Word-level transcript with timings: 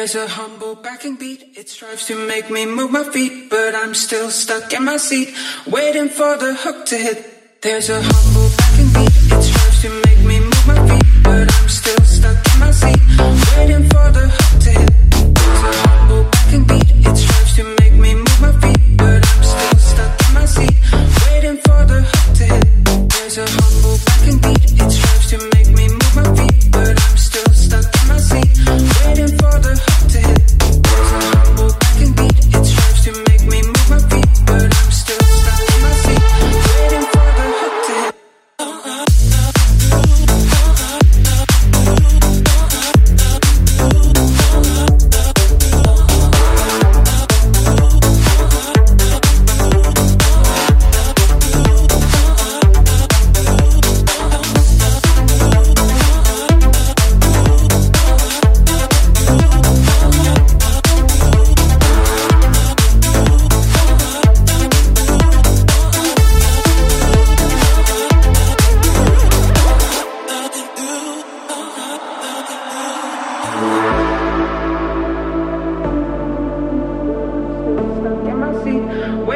There's 0.00 0.14
a 0.14 0.28
humble 0.28 0.76
backing 0.76 1.16
beat, 1.16 1.58
it 1.58 1.68
strives 1.68 2.06
to 2.06 2.16
make 2.26 2.48
me 2.48 2.64
move 2.64 2.90
my 2.90 3.04
feet, 3.04 3.50
but 3.50 3.74
I'm 3.74 3.92
still 3.92 4.30
stuck 4.30 4.72
in 4.72 4.82
my 4.82 4.96
seat, 4.96 5.34
waiting 5.66 6.08
for 6.08 6.38
the 6.38 6.54
hook 6.54 6.86
to 6.86 6.96
hit. 6.96 7.60
There's 7.60 7.90
a 7.90 8.00
humble 8.00 8.48
backing 8.56 8.90
beat, 8.94 9.12
it 9.30 9.42
strives 9.42 9.82
to 9.82 9.90
make 10.06 10.20
me 10.24 10.40
move 10.40 10.66
my 10.66 10.88
feet, 10.88 11.22
but 11.22 11.54
I'm 11.54 11.68
still 11.68 12.02
stuck 12.02 12.38
in 12.54 12.60
my 12.60 12.70
seat, 12.70 12.98
waiting 13.58 13.90
for 13.90 14.10
the 14.10 14.32
hook 14.32 14.62
to 14.62 14.70
hit. 14.70 15.09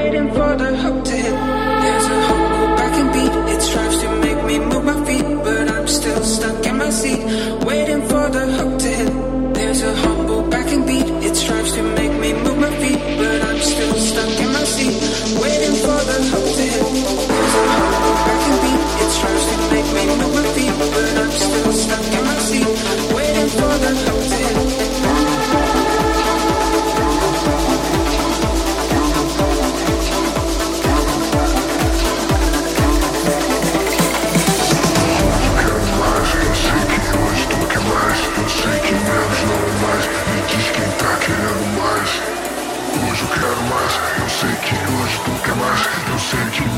waiting 0.04 0.28
for 0.36 0.50
the 0.62 0.70
hook 0.82 1.04
to 1.04 1.16
hit. 1.24 1.36
There's 1.82 2.06
a 2.16 2.20
hole 2.28 2.68
I 2.86 2.88
can 2.96 3.08
be. 3.16 3.24
It 3.52 3.60
strives 3.62 3.98
to 4.02 4.08
make 4.26 4.40
me 4.44 4.58
move 4.58 4.84
my 4.84 4.98
feet, 5.06 5.28
but 5.46 5.66
I'm 5.76 5.88
still 5.88 6.22
stuck 6.22 6.66
in 6.66 6.76
my 6.76 6.90
seat. 6.90 7.22
Waiting 7.64 7.83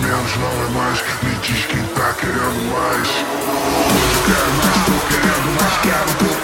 menos 0.06 0.37
não 0.37 0.49
é 0.49 0.69
mais 0.71 1.03
Me 1.22 1.34
diz 1.43 1.67
quem 1.67 1.83
tá 1.89 2.12
querendo 2.15 2.62
mais. 2.71 3.09
Quero 4.25 4.53
mais, 4.59 4.77
tô 4.87 5.06
querendo 5.09 5.49
mais, 5.61 5.77
quero 5.83 6.35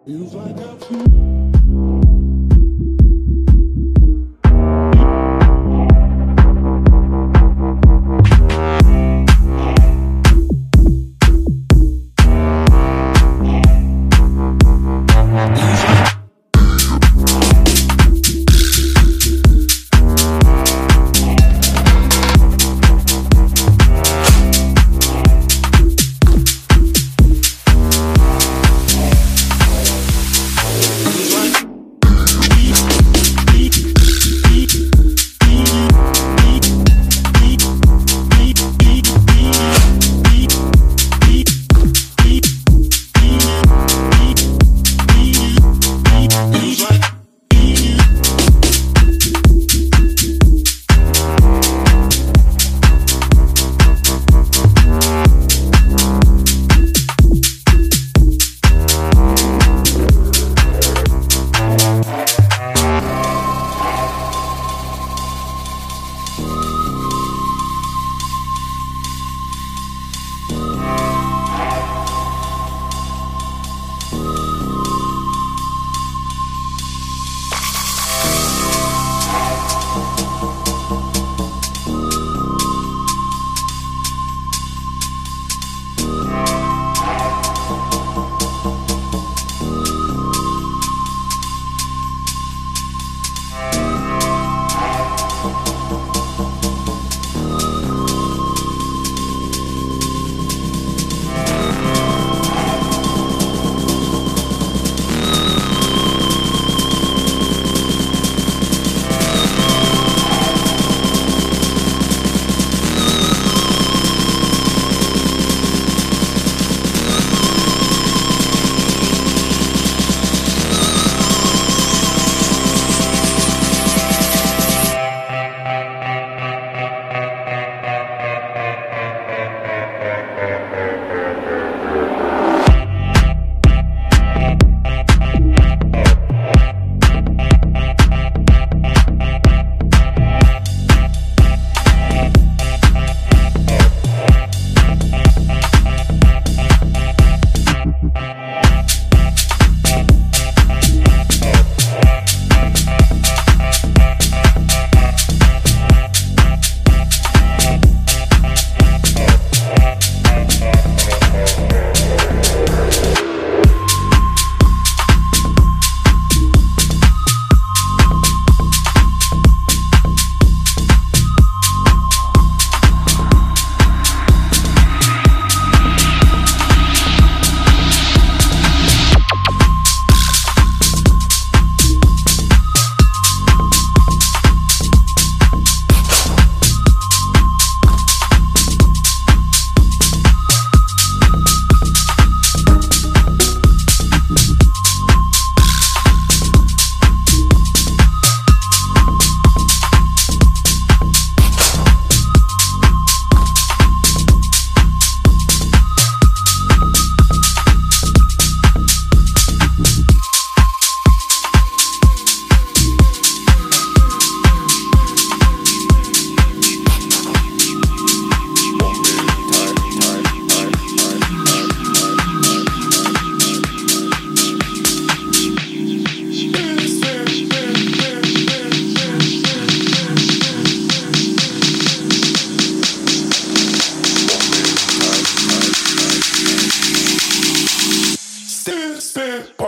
Feels 0.07 0.35
like 0.35 0.57
a 0.57 1.86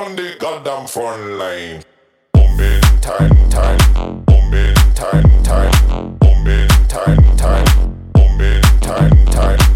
On 0.08 0.16
the 0.16 0.36
goddamn 0.38 0.86
phone 0.86 1.36
line. 1.36 1.82
Bombing 2.32 2.80
time, 3.02 3.50
time, 3.50 4.24
bombing 4.24 4.74
time, 4.94 5.42
time, 5.42 6.16
bombing 6.16 6.68
time, 6.88 7.36
time, 7.36 8.10
bombing 8.14 8.62
time, 8.80 9.26
time. 9.26 9.67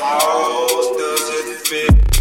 How 0.00 0.96
does 0.96 1.28
it 1.30 1.66
fit? 1.66 2.19